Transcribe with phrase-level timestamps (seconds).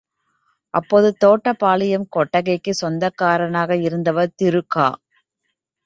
[0.73, 4.89] அப்போது தோட்டப்பாளையம் கொட்டகைக்குச் சொந்தக்காரராக இருந்தவர் திரு க.